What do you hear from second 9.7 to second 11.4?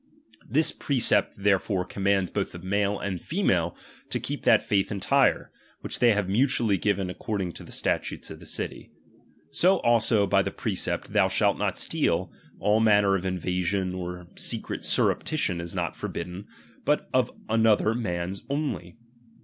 also by the precept, ''ihoii